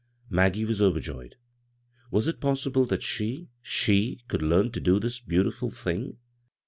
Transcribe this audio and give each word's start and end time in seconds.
Maggie 0.31 0.65
was 0.65 0.81
overjoyed. 0.81 1.35
Was 2.09 2.27
it 2.27 2.39
posable 2.39 2.89
that 2.89 3.03
she, 3.03 3.49
she 3.61 4.23
could 4.27 4.41
learn 4.41 4.71
to 4.71 4.79
do 4.81 4.99
this 4.99 5.19
beautiful 5.19 5.69
thing? 5.69 6.17